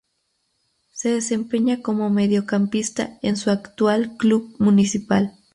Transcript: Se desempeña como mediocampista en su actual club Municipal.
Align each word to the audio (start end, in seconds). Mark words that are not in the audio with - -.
Se 0.93 1.09
desempeña 1.13 1.83
como 1.83 2.09
mediocampista 2.09 3.19
en 3.21 3.37
su 3.37 3.51
actual 3.51 4.17
club 4.17 4.55
Municipal. 4.57 5.33